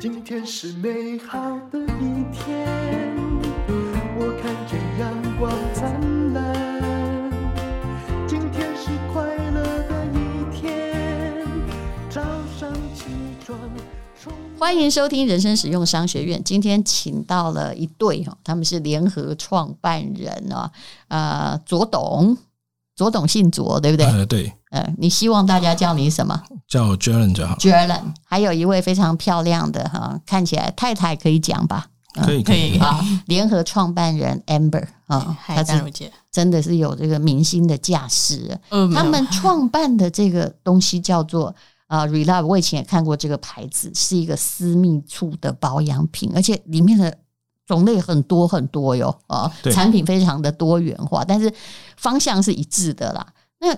[0.00, 1.38] 今天是美好
[1.70, 2.66] 的一天，
[4.16, 7.30] 我看见阳光灿烂。
[8.26, 11.46] 今天是快乐的一天，
[12.08, 12.22] 早
[12.58, 13.04] 上起
[13.44, 13.58] 床。
[14.58, 16.42] 欢迎收听人生实用商学院。
[16.42, 20.72] 今天请到了一对哈，他们是联合创办人啊，
[21.08, 22.38] 呃，左董，
[23.00, 24.04] 左董姓左，对不对？
[24.04, 24.52] 呃，对。
[24.72, 26.38] 呃，你希望大家叫你什么？
[26.68, 27.56] 叫 Jalen 就好。
[27.56, 31.86] Jalen，还有一位非常漂亮的哈，看起来太太可以讲吧？
[32.22, 33.00] 可以可以啊。
[33.24, 38.60] 联合创办人 Amber 啊，嗨，淡如姐，真的是有这个明星的架势。
[38.68, 41.54] 嗯，他们创办的这个东西叫做
[41.86, 47.16] 啊 Relove，我以前也看过这个牌子，是一个私密处的保养品，而且里面的
[47.70, 51.52] 种类很多很多哟啊，产品非常的多元化，但是
[51.96, 53.24] 方向是一致的啦。
[53.60, 53.68] 那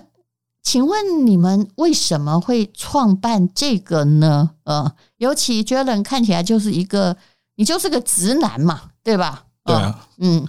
[0.63, 4.49] 请问你们为什么会创办这个呢？
[4.63, 7.15] 呃，尤其 Jalen 看起来就是一个，
[7.57, 9.43] 你就是个直男嘛，对吧？
[9.63, 10.47] 对啊，嗯，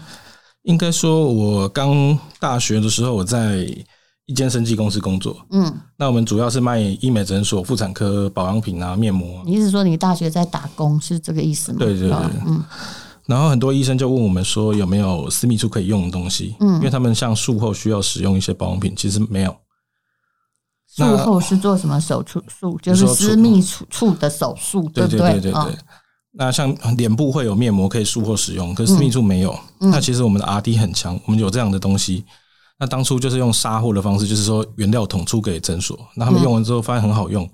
[0.63, 3.67] 应该说，我刚大学的时候，我在
[4.27, 9.43] 一间生技公司工作，嗯，那我们主要是卖医美诊所、妇产科保养品啊、面膜。
[9.45, 11.79] 你是说你大学在打工是这个意思吗？
[11.81, 12.65] 对对对，嗯。
[13.27, 16.55] 然后很多医生就问我们说，有没有私密处可以用的东西？
[16.61, 19.57] 嗯，因为他们像术后需要使用一些保养品，其实没有。
[20.87, 22.43] 术后是做什么手术？
[22.49, 25.19] 术就是私密处处的手术，对不对？
[25.19, 25.79] 对对对对。
[26.37, 29.59] 那像脸部会有面膜可以术后使用，可是私密处没有。
[29.79, 32.25] 那其实我们的 RD 很强，我们有这样的东西。
[32.79, 37.49] 那当初就是用杀货的方式，就是说原料桶出给诊所，那他们用完之后发现很好用，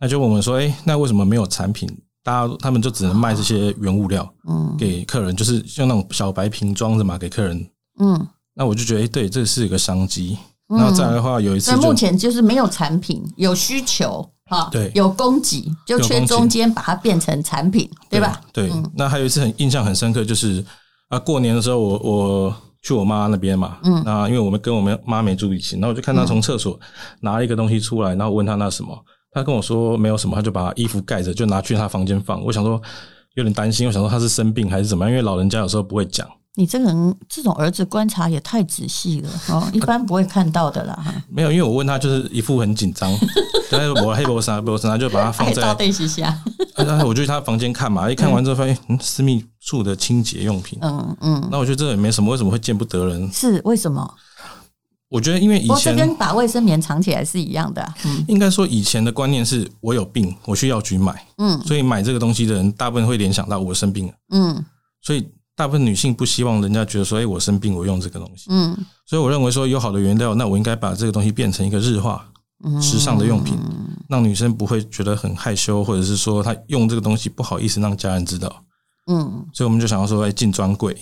[0.00, 1.86] 那就问我们说：“哎，那为什么没有产品？
[2.24, 7.64] 大家他们就只能卖这些原物料，嗯，给客人，就是用那种小白瓶装的嘛，给客人。”
[8.00, 10.36] 嗯，那我就觉得，哎，对，这是一个商机。
[10.66, 18.40] 那再来的话，有一次，那目前就是没有产品，有需求哈，对，有供给，就缺中间把它变成产品，对吧？
[18.52, 18.72] 对。
[18.96, 20.64] 那还有一次很印象很深刻，就是
[21.10, 26.80] 啊，过年的时候我我去我妈那边嘛，嗯，那因为我们跟我们妈没住一起，然后我就看她从厕所
[27.20, 28.98] 拿了一个东西出来，然后问她那什么，
[29.34, 32.42] 她跟我说没有什么，他就把衣服盖着就拿去他房间放。
[32.44, 32.80] 我想说
[33.34, 36.26] 有点担心，我想说他是生病还是怎么样，因为老人家有时候不会讲。
[36.56, 40.96] 你这个人，这种儿子观察也太仔细了哦，一般不会看到的啦。
[41.28, 43.12] 没有，因为我问他，就是一副很紧张，
[43.72, 46.32] 但是我黑脖子，脖子他就把它放在地下。
[46.76, 50.78] 然 后我就去他房间看嘛，一看完之后发现，嗯，私密处的清洁用品。
[50.80, 51.48] 嗯嗯。
[51.50, 53.28] 那我觉得这也没什么，为什么会见不得人？
[53.32, 54.08] 是为什么？
[55.14, 57.94] 我觉得因为以前跟把卫生棉藏起来是一样的。
[58.04, 58.24] 嗯。
[58.28, 61.26] 应该说以前的观念是我有病，我去药局买。
[61.38, 61.58] 嗯。
[61.64, 64.12] 所以买这个东西的人，大部分会联想到我生病了。
[64.30, 64.64] 嗯。
[65.00, 65.26] 所以。
[65.56, 68.46] 大部分女性不希望人家觉得说，哎，我生病，我用这个东西。
[68.48, 68.76] 嗯，
[69.06, 72.26] 所以我认为说，有好的原料，那我应该把这个东西变成一个日化、
[72.82, 73.56] 时尚的用品，
[74.08, 78.52] 让女生不会觉得很害羞，或者是说她用这个东西不好意思让家人知道。
[79.06, 80.92] 嗯，所以我们就想要说，哎，进专柜，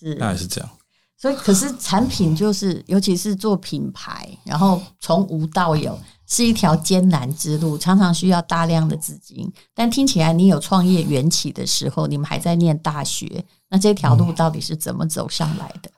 [0.00, 0.70] 是，大概是这样。
[1.20, 9.46] 所以，可是产品就是，尤其是做品牌，然后从无到有，是一条艰难之路，常常需要大量的资金。
[9.74, 13.44] 但听起来，你有创业缘起的时候，你们还在念大学。
[13.68, 15.90] 那这条路到底是怎么走上来的？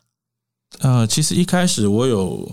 [0.81, 2.51] 嗯、呃，其实一开始我有，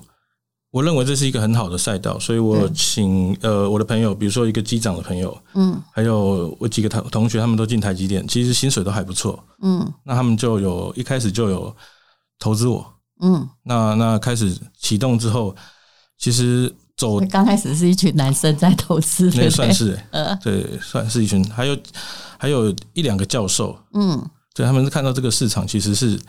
[0.70, 11.76] 我认为这是一个很好的赛道，所以我请呃我的朋友，比如说一个机长的朋友，嗯，还有我几个同同学，他们都进台积电，其实薪水都还不错，嗯，那他们就有一开始就有
[12.40, 15.56] 投资我，嗯，那那开始启动之后，
[16.18, 21.78] 其实走刚开始是一群男生在投资，那算是，呃，对，算是一群，还有
[22.38, 24.26] 还有一两个教授，嗯。
[24.56, 26.20] 对，他们是看到这个市场其实是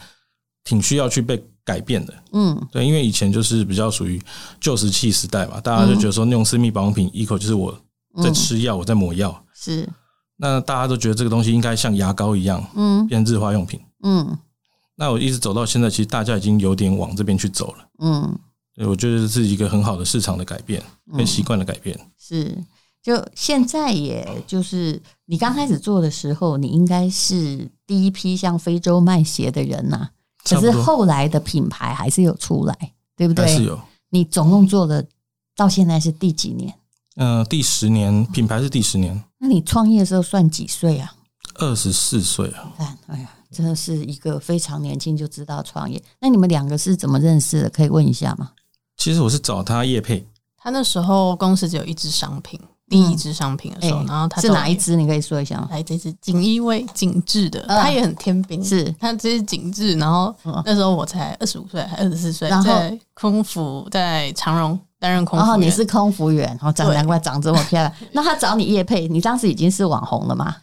[0.62, 4.22] 挺需要去被改变的，嗯，对，因为以前就是比较属于
[4.60, 7.76] 旧石器时代嘛，大家就觉得说那种私密保养品，一口就是我
[8.22, 9.88] 在吃药，我在抹药，是，
[10.36, 14.38] 那大家都觉得这个东西应该像牙膏一样，嗯，变日化用品，嗯，
[15.00, 18.38] 那我一直走到现在，其实大家已经有点往这边去走了，嗯，
[18.74, 20.82] 对，我觉得是一个很好的市场的改变，
[21.16, 22.54] 跟习惯的改变，是。
[23.02, 30.10] 就现在，也就是你刚开始做的时候，你应该是第一批向非洲卖鞋的人呐、啊。
[30.44, 33.46] 可是后来的品牌还是有出来，对不对？
[33.46, 33.80] 还是有。
[34.10, 35.02] 你总共做了
[35.56, 36.74] 到现在是第几年？
[37.16, 39.24] 嗯、呃，第十年，品牌是第十年。
[39.38, 41.10] 那你创业的时候算几岁啊？
[41.60, 42.72] 二十四岁啊！
[43.06, 46.02] 哎呀，真的是一个非常年轻就知道创业。
[46.20, 47.70] 那你们两个是怎么认识的？
[47.70, 48.50] 可以问一下吗？
[48.96, 50.26] 其实我是找他叶配，
[50.56, 52.60] 他那时候公司只有一支商品。
[52.88, 54.96] 第一支商品的时候，嗯、然后他是哪一支？
[54.96, 55.68] 你可以说一下吗？
[55.70, 59.94] 来，这支锦衣卫紧致的，他也很天兵，是他这是紧致。
[59.94, 60.34] 然后
[60.64, 65.46] 那时候我才二十五岁，还二十四岁，然后在空服在长荣担任空服员。
[65.46, 67.92] 然后你是空服员，然后长难怪长这么漂亮。
[68.10, 70.56] 那他找你叶配，你当时已经是网红了吗？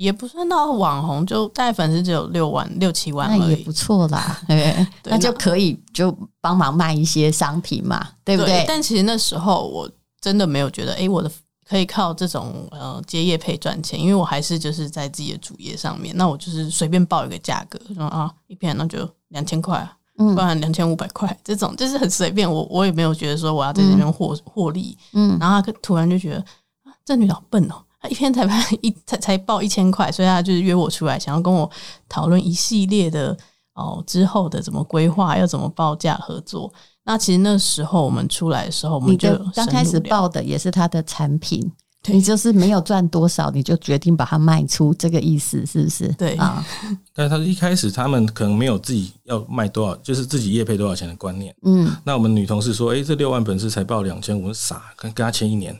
[0.00, 4.40] 也不算到网红，就大概粉丝只有六万六七万，那也不错啦。
[4.48, 6.10] 对，那就可以就
[6.40, 8.62] 帮忙卖一些商品嘛，对不对？
[8.62, 9.86] 对，但其实那时候我
[10.18, 11.30] 真的没有觉得，哎，我的
[11.68, 19.86] 可以靠这种呃接业配赚钱，因为我还是就是在自己的主业上面，那我就是随便报一个价格，说啊一片那就两千块，
[20.16, 26.38] 不然两千五百块，这种 就是很随便，我我也没有觉得说我要在这边获获利，嗯，然后他突然就觉得
[26.84, 27.74] 啊，这女的好笨哦。
[28.00, 31.70] 他一天才拍一才才报一千块，所以他就是约我出来，想要跟我
[32.08, 33.36] 讨论一系列的
[33.74, 36.72] 哦之后的怎么规划，要怎么报价合作。
[37.04, 41.60] 那其实那时候我们出来的时候，我们就刚开始报的也是他的产品，
[42.06, 46.08] 你就是没有赚多少，你就决定把它卖出，这个意思是不是？
[46.12, 46.64] 对啊。
[47.12, 51.54] 但是他一开始他们可能没有自己要卖多少，就是自己业配多少钱的观念。
[51.62, 51.90] 嗯。
[52.04, 55.78] 那我们女同事说：“哎，这六万本是才报两千五，傻，跟跟他签一年。”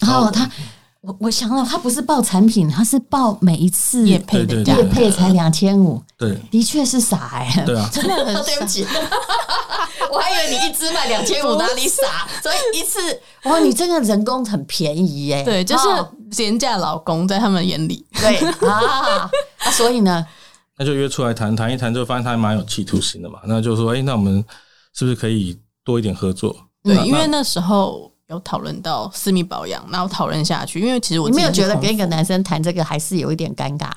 [0.00, 0.50] 然后他。
[1.02, 8.86] 我我想了，他不是报产品，他是报每一次业配的业配才两千五，对，的确是傻哎、欸，对啊， 真的很对不起，
[10.12, 13.00] 我还以为你一支卖两千五 哪里傻，所以一次。
[13.44, 15.84] 哇，你这个人工很便宜耶、欸，对，就是
[16.36, 18.36] 廉价劳工在他们眼里，对。
[18.68, 19.28] 啊，
[19.58, 20.24] 啊，所以呢，
[20.78, 24.44] 那就约出来谈谈一谈，就发现他还蛮有企图心的嘛，那就说，哎、欸，那我们
[24.94, 26.56] 是不是可以多一点合作？
[26.84, 28.11] 对，因为那时候。
[28.32, 33.90] 有讨论到私密保养，然后讨论下去，因为其实我你没有觉得跟一个男生谈这个还是有一点尴尬，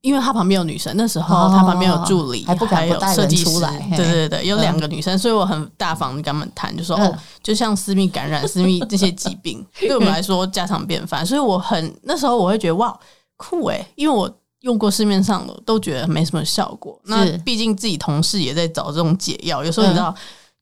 [0.00, 12.96] 因为他旁边有女生，那时候他旁边有助理，还不敢不带人出来，对对对，有两个女生，所以我很大方跟他们谈，就说哦，就像私密感染、私密这些疾病，对我们来说家常便饭，所以我很那时候我会觉得哇
[13.36, 20.14] 酷诶，因为我用过市面上的都觉得没什么效果，那毕竟自己同事也在找这种解药，有时候你知道。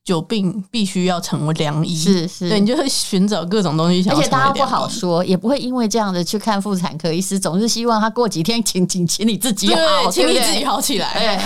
[0.09, 11.39] 久病必须要成为良医，是是，对，你就会寻找各种东西，而且大家不好说，也不会因为这样的去看妇产科医师，总是希望他过几天请请请你自己好，请你自己好起来，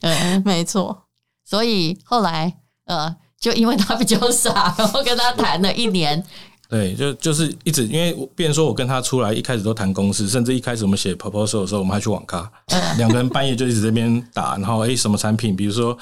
[0.00, 1.04] 对，对， 没错。
[1.48, 2.52] 所以后来
[2.86, 6.24] 呃，就因为他比较傻，然后跟他谈了一年。
[6.70, 12.48] 对，就就是一直，因为变成说我跟他出来，一开始都谈公司，甚至一开始我们写 proposal 的时候，我们还去网咖，
[12.96, 15.98] 两个人半夜就一直这边打，然后哎，什么产品，比如说，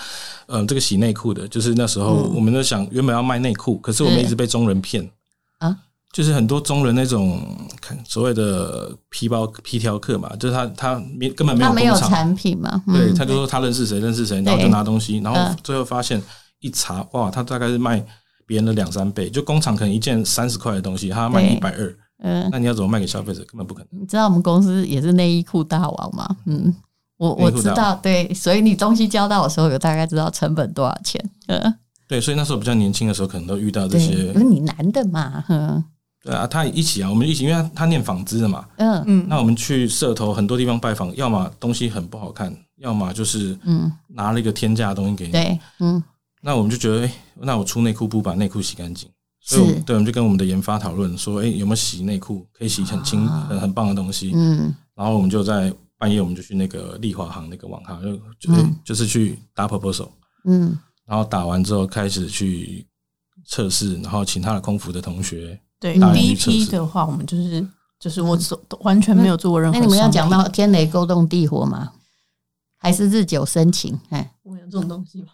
[0.48, 5.10] 嗯、呃，这个洗内裤的，就是那时候我们都想原本要卖内裤，可是我们一直被中人骗
[5.60, 5.74] 啊，
[6.12, 7.40] 就是很多中人那种
[8.06, 16.22] 所谓的皮包皮条客嘛，就是他他没根本没有工厂，他没有产品嘛，嗯、对，他就说他认识谁认识谁，然后就拿东西，然后最后发现
[16.60, 18.04] 一查，哇，他大概是卖。
[18.48, 23.40] 别人的两三倍，就工厂可能一件三十块的东西，他要卖一百二，嗯，那你要怎么卖给消费者？
[23.44, 24.00] 根本不可能。
[24.00, 26.26] 你知道我们公司也是内衣裤大王吗？
[26.46, 26.74] 嗯，
[27.18, 31.22] 我我知道，对，所以你东西交到的时候，有大概知道成本多少钱。
[31.48, 31.74] 嗯，
[32.08, 34.32] 对，所以那时候比较年轻的时候，可能都遇到这些。
[34.32, 35.44] 不是你男的嘛？
[35.50, 35.84] 嗯，
[36.24, 46.02] 对啊，他一起啊，我们一起，因为他他念纺织的嘛，嗯嗯，那我们去社头很多地方拜访，要么东西很不好看，要么就是嗯拿了一个天价的东西给你，对，嗯。
[46.40, 49.08] 那我们就觉得，哎、欸，那我出内裤不把内裤洗干净，
[49.40, 54.32] 所以对，我们就跟我们的研发讨论说，哎、欸，有没有洗内裤可以洗很轻、很很棒的东西？
[54.34, 60.08] 嗯，然后我们就在半夜，我们就去那个丽华行那个网咖，就就、欸、就是去打 proposal，
[60.44, 62.86] 嗯，然后打完之后开始去
[63.46, 67.66] 测试，然后请他的空服的同学，对，第一批的话，我们就是
[67.98, 69.80] 就是我做完全没有做过任何、嗯。
[69.80, 71.90] 那你们要讲到天雷勾动地火吗？
[72.78, 73.98] 还是日久生情？
[74.10, 75.28] 哎，我有这种东西吗？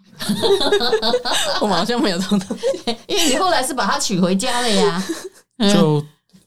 [1.60, 2.66] 我好像没有这种东西，
[3.06, 5.04] 因为你后来是把他娶回家了呀。
[5.72, 6.04] 就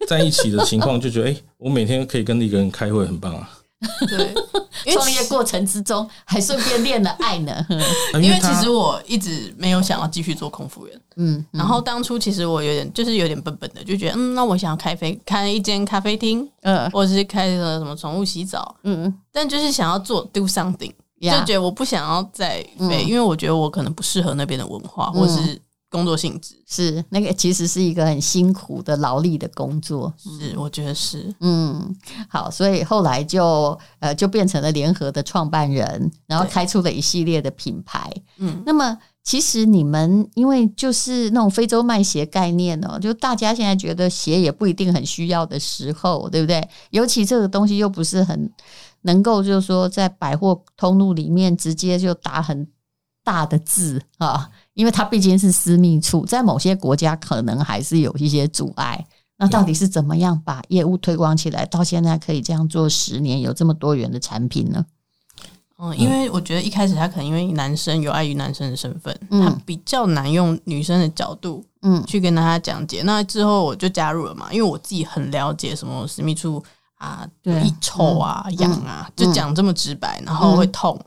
[0.08, 3.50] 在一起的情况，就觉得哎、欸，我每天可以跟一个人开会，很棒啊。
[4.10, 4.34] 对，
[4.93, 7.65] 创业过程之中还顺便练了爱呢。
[8.22, 11.01] 因为其实我一直没有想要继续做空服员。
[11.17, 20.93] 嗯，然后当初其实我有点就是有点笨笨的，就觉得嗯，那我想要开飞开一间咖啡厅，嗯，或者是开个什么宠物洗澡，嗯，但就是想要做 do something。
[21.19, 26.56] 就觉得我不想要再飞，因为我觉得我可能不适合那边的文化，或是工作性质。
[26.67, 30.13] 是那个其实是一个很辛苦的劳力的工作。
[30.17, 31.34] 是，我觉得是。
[31.39, 31.96] 嗯，
[32.29, 38.12] 好，所以后来就呃就变成了联合的创办人，然后开出了一系列的品牌。
[38.38, 46.67] 嗯，那么其实你们因为就是那种非洲卖鞋概念哦，就大家现在觉得鞋也不一定很需要的时候，对不对？
[46.91, 48.51] 尤其这个东西又不是很。
[49.01, 52.67] 能够就是说，在百货通路里面直接就打很
[53.24, 59.03] 大的字啊，因为它毕竟是私密处，在某些国家可能还是有一些阻碍。
[59.38, 64.86] 那到底是怎么样把业务推广起来，到现在可以这样做十年，有这么多元的产品呢？
[65.79, 73.01] 嗯，因为我觉得一开始他可能因为男生有碍于男生的身份，他比较难用女生的角度，嗯，去跟大家讲解。
[73.03, 76.63] 那之后我就加入了嘛，因为我自己很了解什么私密处。
[76.98, 81.00] 啊，对，臭啊，痒啊，就讲这么直白，然后会痛。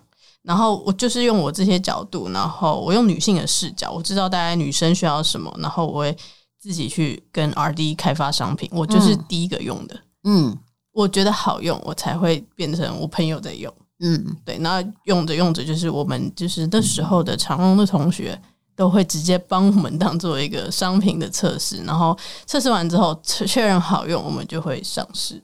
[0.42, 6.16] 然后我就是用我这些角度，然后我用女性的视角，我知道大概女生需要什么，然后我会
[6.58, 8.68] 自己去跟 RD 开发商品。
[8.72, 10.56] 我就是第一个用的，嗯，
[10.92, 14.56] 我觉得好用，我才会变成我朋友在用，嗯，对。
[14.58, 18.40] 那用着用着，就是我们就是那时候的长隆的同学
[18.74, 25.42] 都会直接帮我们当做一个商品的测试，然后测试完之后确认好用，我们就会上市。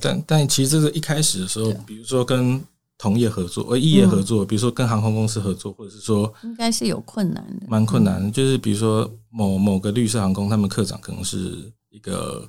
[0.00, 2.62] 但但其实这个一开始的时候，比如说跟
[3.00, 8.30] 同业合作，呃，异业合作，比如说跟航空公司合作，或者是说，应该是有困难的，蛮困难的。
[8.30, 12.46] 就是比如说某某个绿色航空，他们科长可能是一个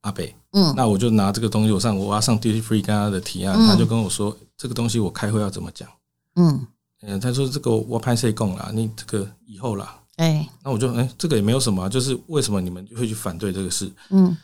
[0.00, 5.88] 阿北，嗯，那我就拿这个东西，我上我要上 duty free 跟他的提案，他就跟我说，这个东西我开会要怎么讲，
[6.34, 6.66] 嗯，
[7.02, 14.36] 嗯，他说这个我拍谁供啦，你这个以后啦，哎，那我就哎，这个也没有什么，就是为什么你们会去反对这个事，嗯。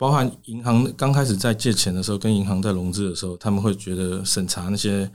[0.00, 5.08] 包含银行刚开始在借钱的时候，跟银行在融资的时候，他们会觉得审查那些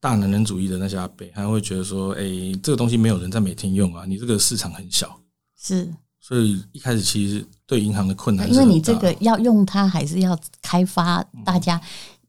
[0.00, 2.24] 大男人主义的那些阿伯，还会觉得说：“哎，
[2.60, 5.16] 这个东西没有人在每天用啊，你这个市场很小。”
[5.56, 11.80] 是，所以一开始其实对银行的困难，因为你这个要用它，还是要开发大家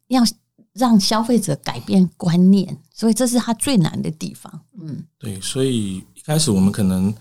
[0.10, 0.22] 要
[0.74, 4.62] 让消费者改变观念，所以这是它最难的地方。
[4.80, 7.12] 嗯，对，所以一开始我们可能。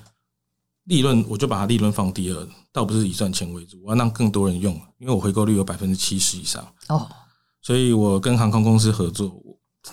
[0.85, 6.67] 利润我就把它利润放第二，倒不是以赚钱为主，我要让更多人用，因为我回购率有百分之七十以上。
[6.89, 7.09] 哦，
[7.61, 9.33] 所以我跟航空公司合作，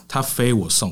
[0.07, 0.91] 他飞我送，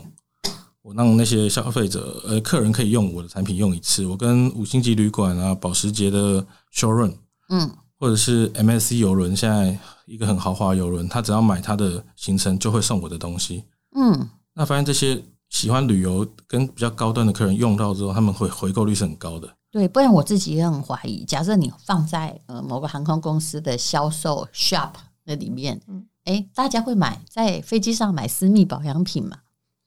[0.83, 7.15] 我让那些消费者呃客人可以用我的产品用一次，我跟五星级旅馆啊、保时捷的 showroom，
[7.49, 13.63] 嗯，或者是 MSC 游轮，现在一个很豪华游轮，他只要买他的行程就会送我的东西，
[13.95, 19.56] 嗯，那发现这些喜欢旅游跟比较高端的客人用到之后，他们会回购率是很高的。
[19.69, 21.23] 对，不然我自己也很怀疑。
[21.25, 24.91] 假设你放在呃某个航空公司的销售 shop
[25.25, 25.81] 那里面，
[26.23, 29.37] 哎，大家会买在飞机上买私密保养品吗？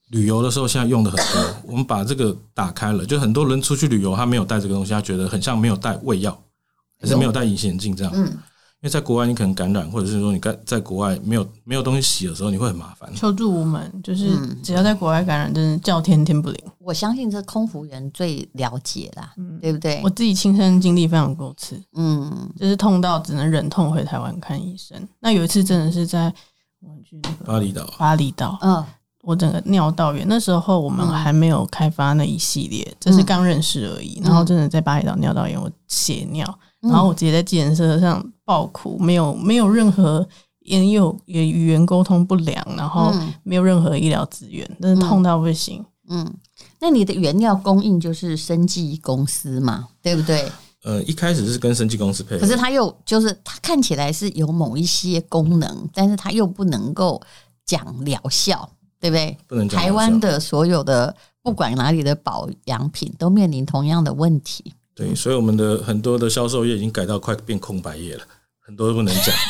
[0.08, 1.56] 旅游的时候现在用的很多。
[1.64, 6.37] 我们把这个打开了，就很多人出去旅游，他没有带这个东西，他觉得很像没有带胃药，
[7.00, 8.12] 还是没有带隐形眼镜这样。
[8.14, 8.37] 嗯。
[8.82, 13.14] 因为在国外你可能感染，或者是说你在在国外没有没有东西洗的时候，你会很麻烦。
[13.14, 16.58] 求助无门，就是只要在国外感染，真的叫天天不灵。
[16.78, 20.00] 我相信这空服员最了解啦，嗯，对不对？
[20.02, 24.96] 我自己亲身经历非常多次，嗯，就是痛到只能忍痛回台湾看医生。
[25.20, 26.32] 那有一次真的是在
[26.80, 28.82] 我去那个巴厘岛，巴厘岛，嗯，
[29.25, 34.22] 我整个尿道炎，那时候我们还没有开发那一系列，只是刚认识而已。
[34.25, 36.58] 然后真的在巴厘岛尿道炎，我血尿。
[36.80, 40.26] 然后我直接在计程车上爆哭，没有没有任何
[40.60, 45.84] 也有也语言沟通不良，然后没有任何医疗资源，真的痛到不行。
[46.08, 46.28] 嗯，
[46.80, 50.50] 那你的原料供应就是生技公司嘛，对不对？
[50.82, 57.20] 呃，一开始是跟生技公司配合，可是它又就是它看起来是有某一些功能，但是它又不能够
[57.66, 58.66] 讲疗效，
[58.99, 59.37] 对不对？
[59.46, 59.78] 不能讲。
[59.78, 64.72] 台湾的所有的不管哪里的保养品都面临同样的问题。
[64.94, 68.23] 对，所以我们的很多的销售页已经改到快变空白页了，
[68.59, 69.35] 很多都不能讲。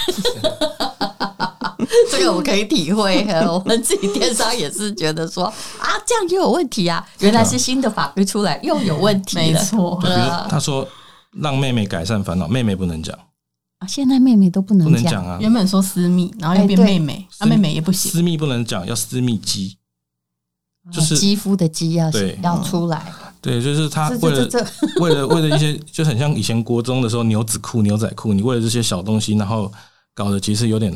[2.11, 9.99] 这个我可以体会，我们自己电商也是觉得说啊，这样就有问题啊，原来是新的法规出来又有问题，没错。
[10.00, 10.12] 比如
[10.49, 10.87] 他说
[11.32, 13.18] 让妹妹改善烦恼，妹妹不能讲
[13.78, 15.38] 啊，现在妹妹都不能不能讲啊。
[15.40, 19.78] 原本说私密，然后又变妹妹，啊，妹妹也不行，私密不能讲，要私密肌，
[20.92, 22.11] 就是肌肤的肌要
[22.42, 23.12] 要出来。
[23.40, 24.49] 对，就是他为了
[25.00, 29.73] 为了为了一些，就很像以前国中的时候牛仔裤、牛仔裤，你为了这些小东西，然后
[30.14, 30.92] 搞得其实有点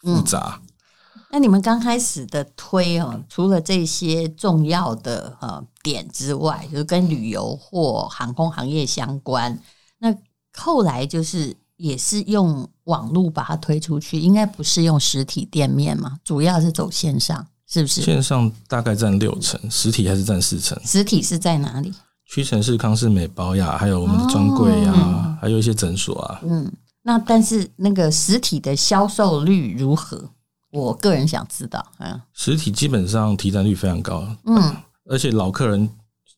[0.00, 0.58] 复杂。
[0.58, 9.58] 嗯、那你们刚开始的推哦，除了这些重要的呃点之外，就是跟旅游或航空行业相关，
[9.98, 10.14] 那
[10.56, 16.18] 后来就是也是用网络把它推出去，应该不是用实体店面嘛？
[16.24, 17.46] 主要是走线上。
[17.72, 18.02] 是不是？
[18.02, 20.78] 线上大概占六成，实体还是占四成？
[20.84, 21.90] 实体是在哪里？
[22.26, 26.40] 屈臣氏、康是美、宝雅，还有我们的专柜啊，哦嗯、还有一些诊所啊。
[26.44, 26.70] 嗯，
[27.02, 30.30] 那但是那个实体的销售率如何？
[30.70, 31.82] 我个人想知道。
[31.98, 34.26] 嗯，实体基本上提单率非常高。
[34.44, 34.76] 嗯，
[35.08, 35.88] 而且老客人，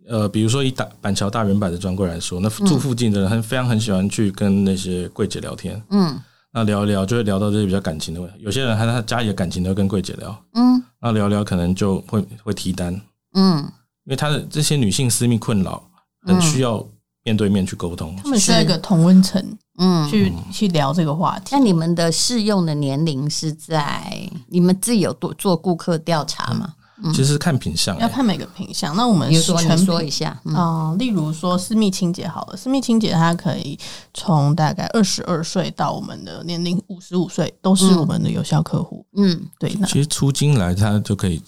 [0.08, 5.80] 呃，比如说以大板桥大远百的专柜来说，那住附近的人很非常很喜欢去跟那些柜姐聊天。
[5.90, 6.20] 嗯。
[6.54, 12.94] 那聊一聊就会聊到这些比较感情的问题，有些人还他家里的感情都会跟柜姐聊，嗯，那聊聊可能就会会提单，
[13.34, 13.58] 嗯，
[14.04, 15.82] 因为他的这些女性私密困扰
[16.24, 16.86] 很需要
[17.24, 19.44] 面对面去沟通，他们需要一个同温层，
[19.78, 21.48] 嗯，去去聊这个话题。
[21.50, 26.74] 那你们的适用的年龄是在你们自己有做做顾客调查吗？
[27.12, 28.94] 其实看品相，要看每个品相。
[28.96, 33.78] 那我们比如说你说一下啊，例如说私密清洁好了，私密清洁它可以
[34.12, 39.04] 从大概二十二岁到我们的年龄五十五岁，都是我们的有效客户。
[39.16, 39.74] 嗯，对。
[39.80, 41.42] 那其实出金来它就可以。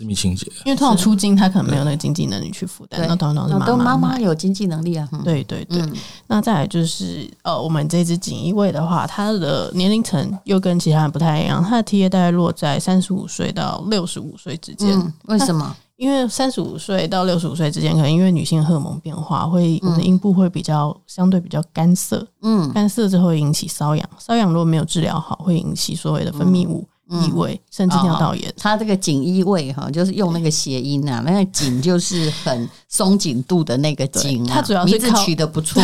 [0.00, 3.76] 私密清洁，因为通常出金他可能没有那个经济能力去负担，那通常是妈妈。
[3.76, 5.86] 妈妈有经济能力啊，对对对。
[6.26, 15.12] 那再来就是呃，我们这支锦衣卫的话，它的年龄层又跟其他人不太一样，它的 TA 大概落在三十五岁到六十五岁之间。
[15.26, 15.76] 为什么？
[15.96, 26.88] 因为三十五岁到六十五岁之间，可能因为女性荷尔蒙变化，会我们的阴部会比较相对比较干涩，嗯，干涩之后引起瘙痒，瘙痒如果没有治疗好，会引起所谓的分泌物。
[27.10, 28.52] 异味，甚至尿道炎。
[28.56, 34.54] 它这个锦衣卫哈，就是用那个谐音啊， 那个锦就是很松紧度的那个紧啊。
[34.54, 35.82] 它主要是名字取得不错，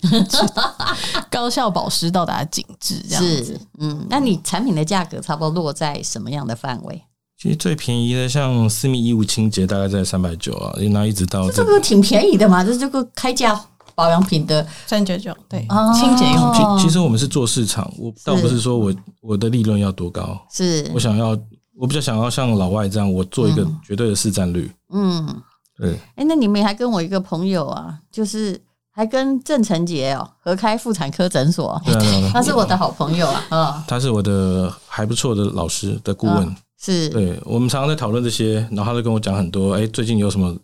[1.30, 3.60] 高效保湿到达紧致这样子。
[3.78, 7.02] 嗯，那你产品的价格差不多落在什么样的范围？
[7.40, 13.58] 其实最便宜的像私密衣物清洁，大概在三百九啊，那一直到这个挺便宜的嘛，这这个开价。
[13.94, 15.66] 保养品的三九九，对，
[15.98, 16.78] 清洁用品。
[16.78, 20.90] 其实我们是做市场，我倒不是说我我的利润要多高，是。
[20.94, 21.28] 我想要，
[21.76, 24.70] 我比较想要像老外这样，我做一个绝对的市占率。
[24.92, 25.26] 嗯，
[25.76, 25.98] 对。
[26.16, 31.94] 哎，那你们还跟我一个朋友啊，就是还跟郑成杰哦合开妇产科诊所，对
[32.24, 37.08] 啊，他是我的好朋友啊，啊，他是我的还不错的老师的顾问，是。
[37.10, 40.56] 对，我们常常在讨论这些，然后他就跟我讲很多，哎，最近有什么？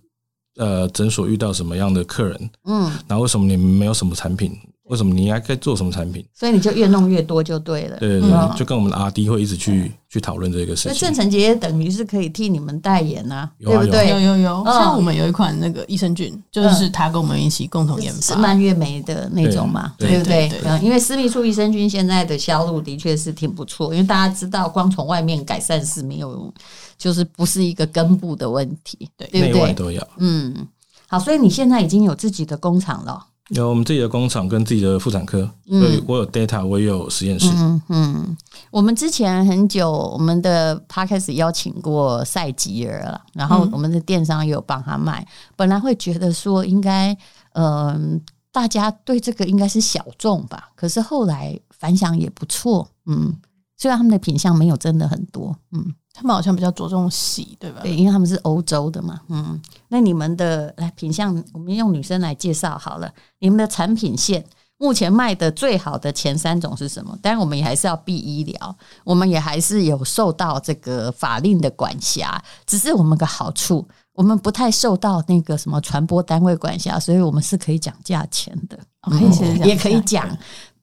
[0.56, 2.50] 呃，诊所遇到什么样的客人？
[2.64, 4.58] 嗯，然后为什么你们没有什么产品？
[4.88, 6.24] 为什么你还可以做什么产品？
[6.32, 7.96] 所以你就越弄越多就对了。
[7.98, 10.92] 对对对，就跟我们的 RD 会一直去去讨论这个事情。
[10.92, 14.08] 那郑成杰等于是可以替你们代言呐，对不对？
[14.10, 20.50] 有有有，像我们有一款那个益生菌，就是他跟我们一起共同研发，是蔓越莓的那种嘛，对不对？
[20.64, 26.54] 嗯，因为私密处益生菌现在的销路的确是挺不错，因为大家知道，光从外面改善是没有用，
[26.96, 29.72] 就是不是一个根部的问题，对对不对？
[29.74, 30.68] 都要，嗯。
[31.08, 33.24] 好，所以你现在已经有自己的工厂了？
[33.50, 37.48] 有我们自己的工厂跟自己的妇产科，所以我有 data，我也有实验室。
[37.54, 38.36] 嗯嗯，
[38.72, 45.24] 我们之前很久，我们的 podcast 邀请过赛吉尔了，然后我们的电商也有帮他卖。
[45.54, 47.16] 本来会觉得说应该，
[47.52, 52.88] 嗯、呃，大家对这个应该是小众吧，可是后来反响也不错。
[53.06, 53.32] 嗯，
[53.76, 55.94] 虽然他们的品相没有真的很多，嗯。
[56.18, 57.80] 他们好像比较着重洗，对吧？
[57.82, 59.20] 对，因为他们是欧洲的嘛。
[59.28, 63.12] 嗯，那你们的来品相，我们用女生来介绍好了。
[63.38, 64.42] 你们的产品线
[64.78, 67.14] 目前卖的最好的前三种是什么？
[67.20, 72.42] 当然，我们也还是要避医疗，我们也还是有受到这个法令的管辖。
[72.64, 80.26] 只是我们个好处，我们不太受到那个什么传播单位管辖，所以我们是可以讲价钱的，可以、嗯、也可以讲。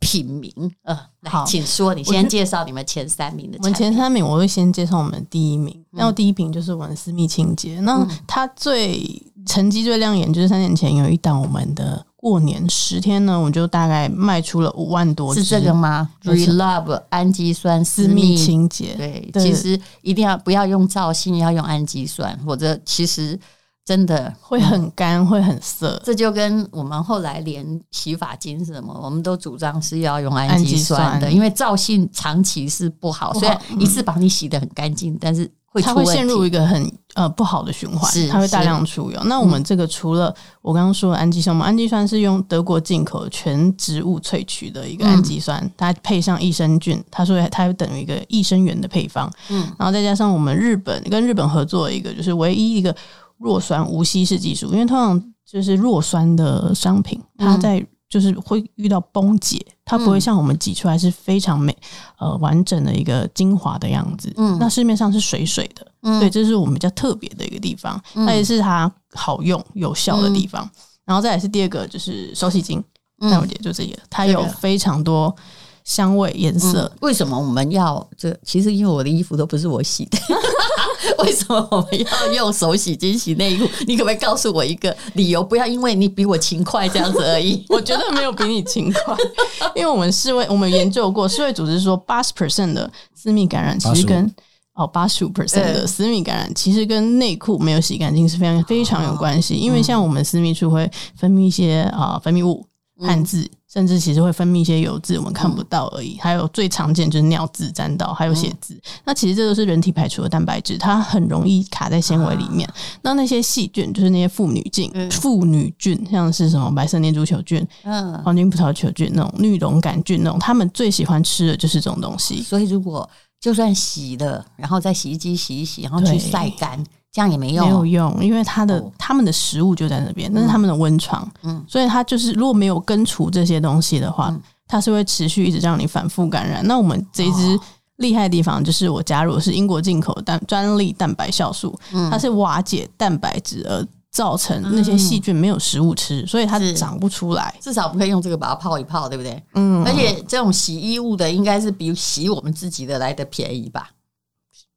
[0.04, 0.52] 品名，
[0.84, 1.94] 呃，好，请说。
[1.94, 3.58] 你先介绍你们前三名的。
[3.60, 5.84] 我们前三名，我会先介绍我们第一名。
[5.92, 7.80] 然后第一名就是我们私密清洁。
[7.82, 9.02] 那它最
[9.46, 15.34] 成绩最亮眼，就是三年前有一档我们的过年十天呢，我们就大概卖出了五万多。
[15.34, 18.96] 是这个吗？Relove 氨基酸私密清洁。
[18.96, 23.40] 对，其实一定要不要用皂性，要用氨基酸，否则其实。
[23.86, 26.02] 真的会很干，嗯、会很涩。
[26.06, 33.34] 这就跟我们后来连洗发精是什么，我们都主张是要用氨基酸的，因为皂性长期是不好。
[33.34, 39.22] 虽然一次把你洗得很干净，但是它会陷入一个很呃不好的循环，是它会大量出油。
[39.26, 49.30] 那我们这个除了我刚刚说的氨基酸，我们氨基酸是用德国进口全植物萃取的一个氨基酸，它配上益生菌，它说它有等于一个益生元的配方。
[49.50, 52.96] 嗯，然后再加上我们日本跟日本合作一个，就是唯一一个。
[53.38, 61.76] 弱酸无稀释技术，因为通常就是弱酸的商品，它在就是会遇到崩解，它不会像我们挤出来是非常美
[62.20, 64.32] 呃完整的一个精华的样子。
[64.38, 70.70] 嗯，那市面上是水水的，嗯，对，这是我们比较特别的一个地方，那也是它好用有效的地方。
[71.06, 72.82] 然后再来是第二个就是手洗精，
[73.18, 75.36] 那我觉得就这个，它有非常多
[75.84, 76.92] 香味颜色。
[77.02, 78.36] 为什么我们要这？
[78.44, 80.18] 其实因为我的衣服都不是我洗的。
[81.20, 83.68] 为什么我们要用手洗精洗内裤？
[83.86, 85.44] 你可不可以告诉我一个理由？
[85.44, 87.64] 不要因为你比我勤快这样子而已。
[87.70, 89.16] 我觉得没有比你勤快，
[89.76, 94.34] 因为我们世卫我们研究过，世卫组织说八十 percent 的私密感染其实跟
[94.74, 99.56] 哦八十五 percent 的私密感染其实跟内裤没有洗干净是非常非常有关系。
[99.56, 102.66] 因为像我们私密处会分泌一些啊分泌物。
[103.00, 106.16] 汗渍，甚至其实会分泌一些油脂，我们看不到而已。
[106.20, 108.80] 还有最常见就是尿渍沾到，还有血渍。
[109.04, 112.72] 那其实这都是人体排出的蛋白质，它很容易卡在纤维里面。
[113.02, 122.44] 那那些细菌就是那些妇女菌，妇女菌像是什么白色念珠球菌、嗯，黄金葡萄球菌那种、绿绒杆菌那种，他们最喜欢吃的就是这种东西。
[122.44, 123.10] 所以如果
[123.42, 126.82] 就算洗了，然后在洗衣机洗一洗，然后去晒干，
[127.14, 136.68] 这样也没用，没有用，因为它的、哦、他们的食物就在那边，那是他们的温床，嗯，所以它就是如果没有根除这些东西的话，嗯、它是会持续一直让你反复感染。
[136.68, 137.58] 那我们这一支
[137.98, 143.88] 厉害的地方就是我加入的是英国进口蛋专利蛋白酵素，嗯、它是瓦解蛋白质而。
[144.14, 147.52] 造成那些细菌没有食物吃，嗯、所以它长不出来。
[147.60, 149.44] 至少不可以用这个把它泡一泡，对不对？
[149.56, 149.84] 嗯。
[149.84, 153.90] 而且这种洗衣物的，应该是比洗我们自己的来的便宜吧？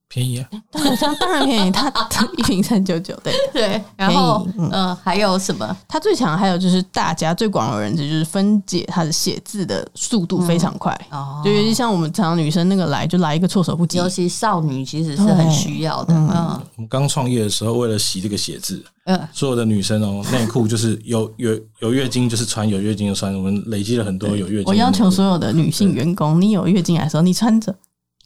[0.08, 0.48] 便宜啊！
[0.70, 1.70] 当然，当然便宜。
[1.70, 1.90] 它
[2.38, 3.82] 一瓶三九九，对 对。
[3.96, 5.76] 然后，嗯、呃，还有什么？
[5.88, 10.92] 它最强还有就是大家最广为人知，就是分解它的写字的速度非常快。
[11.10, 11.44] 哦、嗯。
[11.44, 13.98] 就尤其像我们常常女生那个来，就来一个措手不及。
[13.98, 16.14] 尤其少女其实是很需要的。
[16.14, 16.28] 嗯。
[16.28, 18.84] 嗯，我们刚创业的时候，为了洗这个写字。
[19.06, 23.32] 嗯，所有的女生哦，内裤就是有有有月经就是穿，有月经就穿。
[23.36, 24.64] 我们累积了很多有月经。
[24.66, 27.72] 我要求所有的女性员工，你有月经来的时候，你穿着，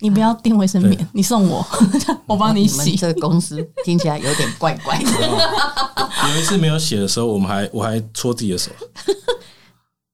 [0.00, 1.66] 你不要订卫生棉，你送我，
[2.26, 2.96] 我帮你洗。
[2.96, 5.10] 这个公司听起来有点怪怪的。
[6.34, 8.70] 有一次没有写的时候，我们还我还搓自己的手。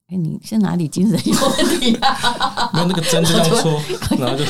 [0.09, 2.71] 哎，你是哪里精神有问题啊？
[2.73, 3.81] 没有那个针就这样搓，
[4.19, 4.45] 然后就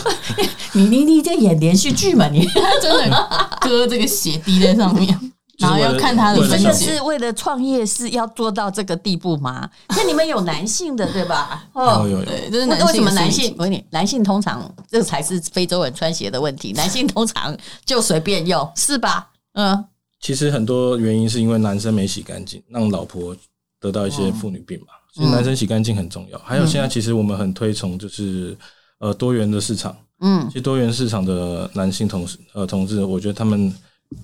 [0.72, 2.28] 你你你在演连续剧嘛？
[2.28, 2.46] 你
[2.82, 5.18] 真的割这个血滴在上面。
[5.58, 9.68] 然后要看他的，真的是为了创业是要做到这个地步吗？
[9.96, 11.64] 那你们有男性的对吧？
[11.72, 12.66] 哦，有有，对，就是。
[12.84, 13.54] 为什么男性？
[13.56, 16.72] 我问你，男性通常这才是非洲人穿鞋的问题。
[16.76, 19.30] 男性通常就随便用，是吧？
[19.54, 19.82] 嗯，
[20.20, 23.34] 其实很多原因是因为男生没洗干净，让老婆
[23.80, 24.88] 得到一些妇女病嘛。
[25.14, 26.38] 所以男生洗干净很重要。
[26.40, 28.54] 还有现在其实我们很推崇就是
[28.98, 33.74] 呃多元的市场，嗯，其实多元市场的男性同事呃同志，我觉得他们。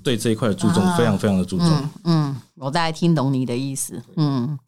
[0.02, 1.68] 对这一块的注重，非常非常的注重。
[1.68, 4.02] 嗯，嗯，我大概听懂你的意思。
[4.16, 4.58] 嗯，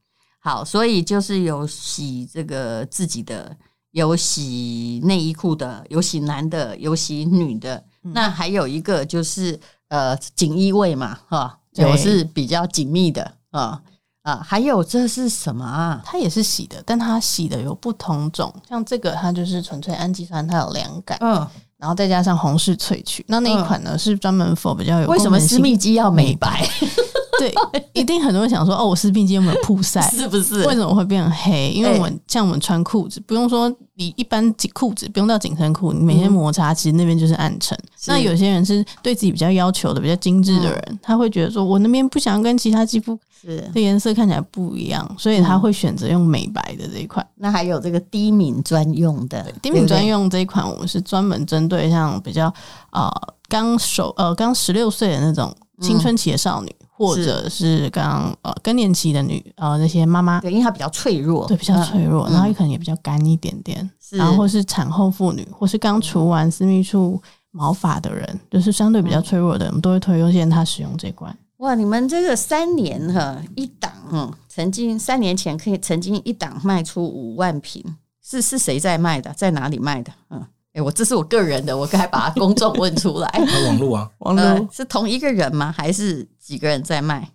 [0.40, 3.57] 好，所以就是有洗这个自己的，
[3.92, 7.77] 有洗内衣裤的，有洗男的，有洗女的。
[8.03, 13.81] 嗯、那还有一个就是呃锦衣卫嘛，哈，有是比较紧密的啊
[14.22, 14.40] 啊。
[14.44, 16.03] 还有这是什么啊？
[16.05, 21.16] 它也是洗的，但它洗的有不同种，像这个它就是纯粹氨基酸，它有凉感。
[21.20, 21.48] 嗯。
[21.85, 25.07] 然后再加上红柿萃取，那那一款呢、嗯、是专门 for 比较有。
[25.07, 26.66] 为什么私密肌要美白？
[27.73, 30.01] 对，一定很多人想说哦，我私密肌有没有曝晒？
[30.12, 30.64] 是不是？
[30.66, 31.70] 为什么会变黑？
[31.70, 37.77] 因为我们像我们穿裤子，不用说你一般紧裤子，不用到紧身裤，你每天摩擦，其实那边就是暗沉。
[37.79, 43.18] 嗯、那有些人是对自己比较要求的、比较精致的人，嗯、他会觉得说我那边不想跟其他肌肤。
[43.40, 47.27] 是，这颜色看起来不一样，所以他会选择用美白的这一款。
[47.35, 52.53] 那还有这个低敏专用的，低敏专用这一款，我们是专门针对像比较
[52.88, 53.12] 啊
[53.47, 57.90] 刚手呃刚十六岁的那种青春期的少女，嗯、或者是。
[57.90, 67.20] 刚呃更年期的女呃那些妈妈，对，因为她比较脆弱，对，比较脆弱，嗯、然后也可能也比较干一点点，然后或是产后妇女，或是刚除完私密处
[67.52, 71.37] 毛发的人，就是相对比较脆弱的人，我们都会推荐她使用这罐。
[71.59, 77.85] 哇，你们这个三年哈一档，嗯，曾经三年前可以曾经一档卖出五万瓶，
[78.22, 79.33] 是是谁在卖的？
[79.35, 80.12] 在哪里卖的？
[80.30, 83.28] 嗯，哎、欸，我这是我个人的，我该把公众问出来。
[83.66, 85.72] 网络啊， 网络、呃、是同一个人吗？
[85.74, 87.28] 还是几个人在卖？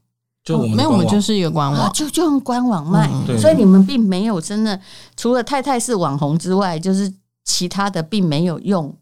[0.44, 3.10] 就我们没有，我们就是一个官网，啊、就就用官网卖。
[3.28, 4.80] 嗯、所以你们并没有真的
[5.18, 7.12] 除了太太是网红之外，就是
[7.44, 8.96] 其他的并没有用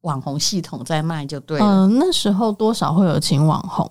[0.00, 1.64] 网红系统在卖，就对了。
[1.64, 3.88] 嗯、呃，那时候多少会有请网红。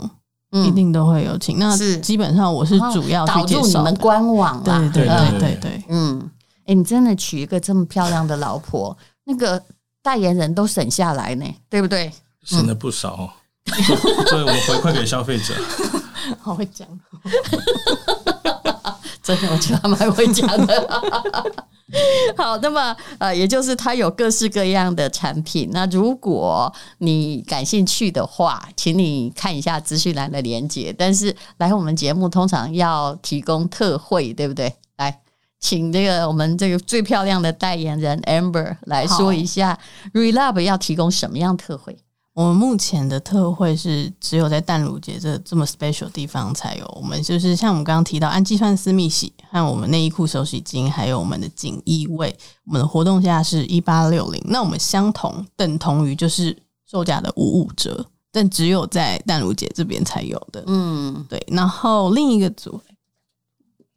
[0.52, 6.32] 一定都会有请，那是基本上我是主要导入你们官网对对对对对，嗯，
[6.66, 8.96] 哎，你真的娶一个这么漂亮的老婆，
[9.26, 9.62] 那个
[10.06, 12.12] 代言人都省下来呢，对不对？
[12.44, 13.34] 省了不少，
[14.30, 15.56] 所以我们回馈给消费者。
[16.40, 16.88] 好会讲，
[19.24, 20.88] 真的，我觉得他们还会讲的。
[22.38, 25.70] 好，那么呃，也就是它有各式各样的产品。
[25.72, 30.94] 那如果你感兴趣的话，请你看一下资讯栏的连接。
[30.96, 34.72] 但是来我们节目通常要提供特惠，对不对？
[34.98, 35.20] 来，
[35.66, 39.76] 请这个我们这个最漂亮的代言人 Amber 来说一下
[40.14, 41.98] ，Relove 要提供什么样特惠？
[42.34, 46.86] 我们目前的特惠是只有在淡如姐这这么 special 地方才有。
[46.96, 54.40] 我们就是像我们刚刚提到氨基酸私密洗和我们内衣裤手洗巾，还有我们的锦衣卫，我们的活动价是一八六零。
[54.46, 56.56] 那我们相同等同于就是
[56.88, 60.64] 售价的五五折，但只有在淡如姐这边才有的。
[60.68, 61.44] 嗯，对。
[61.48, 62.80] 然后另一个组。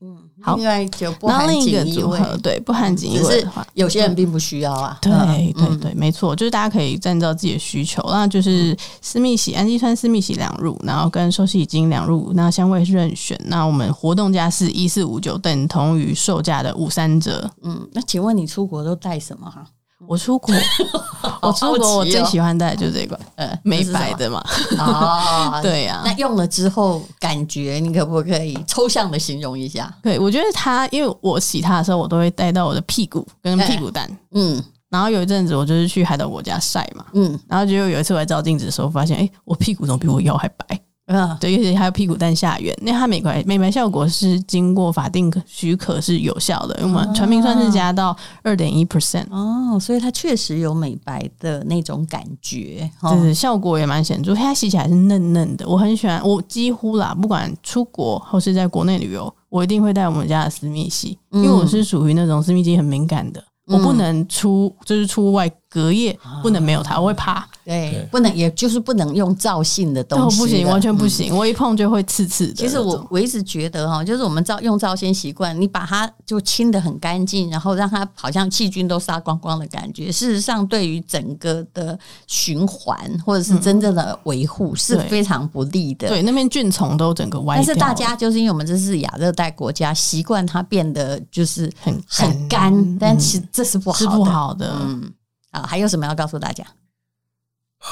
[0.01, 4.97] 嗯，好，另外就不含另一个组合，对，不含锦衣卫的话，有些人并不需要啊。
[5.03, 5.13] 对
[5.55, 13.37] 对对，没错，就是大家可以按照自己的需求，那就是私密洗氨基酸私密洗两入，然后跟手洗精两入，那香味是任选。
[13.47, 17.51] 那我们活动价是一四五九，等同于售价的五三折。
[17.63, 19.67] 嗯，那请问你出国都带什么哈？
[20.07, 20.55] 我出国，
[21.43, 24.45] 我出国，我最喜欢戴的就是这款，呃，美白的嘛。
[24.79, 26.03] 哦， 对呀。
[26.05, 29.93] 那用了之后感觉，你可不可以抽象的形容一下？
[30.03, 34.09] 对，我觉得它，因为我洗它的时候，我都会带到我的屁股跟屁股蛋。
[34.33, 34.63] 嗯。
[34.89, 37.05] 然后有一阵子，我就是去海岛国家晒嘛。
[37.13, 37.39] 嗯。
[37.49, 40.81] 然后结果有一次我在照镜子的时候，发现，哎，我屁股怎么比我腰还白？
[41.09, 63.42] 嗯，对，而且还有屁股蛋下缘，那它美白美白效果是经过法定许可是有效的，因为我们传明酸是加到二点一 percent 哦，所以它确实有美白的那种感觉，就是，效果也蛮显著，它洗起来是嫩嫩的，我很喜欢，我几乎啦，不管出国或是在国内旅游，我一定会带我们家的私密洗，因为我是属于那种私密肌很敏感的。
[63.71, 67.47] 我不能出，就是出外隔夜不能没有它，我会怕。
[67.65, 71.37] 对，不能，也就是不能用皂性的东西，不行，完全不行。
[71.37, 72.55] 我一碰就会刺刺的。
[72.55, 80.11] 其实我我一直觉得哈，就是我们皂用皂先习惯，你把它就清的很干净，然后让它好像细菌都杀光光的感觉。
[80.11, 86.09] 事实上，对于整个的循环或者是真正的维护是非常不利的。
[86.09, 87.57] 对，那边菌虫都整个歪。
[87.57, 94.75] 但是大家就是因为我们这是亚热带国家，习惯它变得就是很很干，但其实这是不好，是不好的。
[94.81, 95.13] 嗯，
[95.61, 96.64] 啊，还有什么要告诉大家？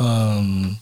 [0.01, 0.77] 嗯，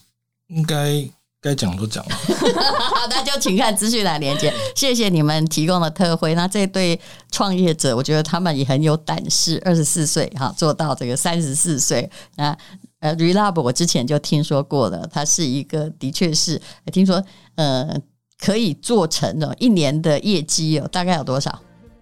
[0.47, 1.07] 应该
[1.41, 2.15] 该讲都讲了。
[2.15, 4.53] 好，那就请看资讯栏连接。
[4.75, 6.33] 谢谢你们提供的特惠。
[6.33, 6.99] 那这对
[7.31, 12.09] 创业者，我觉得他们也很有胆识，二十四岁哈做到这个三十四岁。
[12.35, 12.57] 那
[12.99, 16.59] 呃，Relab 我之前就听说过了，它是一个的确是
[16.91, 17.23] 听说
[17.55, 17.95] 呃
[18.39, 21.61] 可以做成了一年的业绩哦，大概有多少？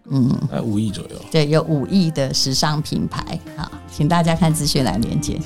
[0.09, 1.15] 嗯，在五亿左右。
[1.31, 3.39] 对，有五亿的时尚品牌。
[3.55, 5.39] 好，请大家看资讯栏连接。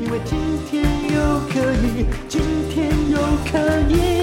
[0.00, 0.38] 因为今
[0.70, 3.18] 天又可以，今天又
[3.50, 3.58] 可
[3.90, 4.15] 以。